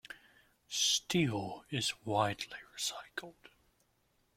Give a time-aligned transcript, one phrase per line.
[0.67, 3.35] Steel is widely recycled.